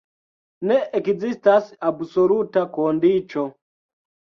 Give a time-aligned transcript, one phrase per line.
[0.71, 3.51] Ne ekzistas absoluta kondiĉo.